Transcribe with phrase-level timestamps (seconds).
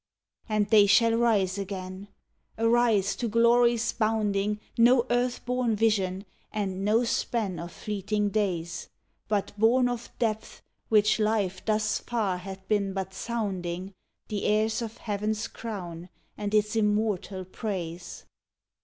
[0.49, 2.07] "And they shall rise again!"
[2.57, 8.89] Arise to glories bounding No earth born vision, and no span of fleeting days,
[9.27, 13.93] But, born of depths which life thus far had been but sounding,
[14.29, 18.25] The heirs of Heaven's crown and its immortal praise!